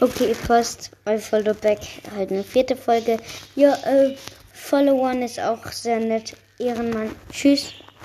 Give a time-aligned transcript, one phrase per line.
[0.00, 1.78] Okay, fast I Follow Back
[2.16, 3.18] halt eine vierte Folge.
[3.54, 4.16] Ja, äh,
[4.52, 6.36] Follow One ist auch sehr nett.
[6.58, 7.14] Ehrenmann.
[7.32, 7.72] Tschüss.